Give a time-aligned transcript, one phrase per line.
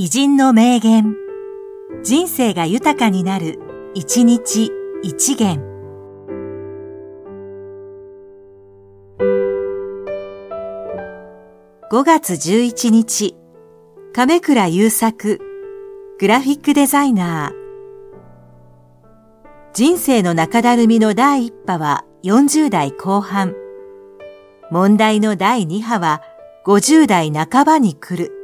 [0.00, 1.16] 偉人の名言。
[2.04, 3.58] 人生が豊かになる、
[3.94, 4.70] 一日
[5.02, 5.60] 一元。
[11.90, 13.34] 5月11日、
[14.12, 15.40] 亀倉優作、
[16.20, 17.52] グラフィックデザイナー。
[19.74, 23.52] 人生の中だるみの第一波は40代後半。
[24.70, 26.22] 問題の第二波は
[26.64, 28.37] 50代半ばに来る。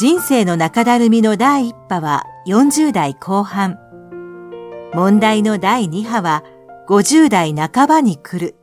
[0.00, 3.78] 人生の中だるみの第一波は40代後半。
[4.94, 6.42] 問題の第二波は
[6.88, 8.56] 50代半ばに来る。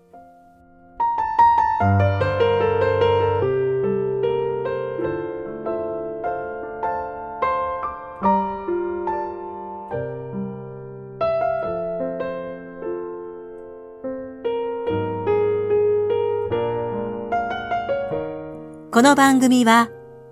[18.91, 19.91] この番組は、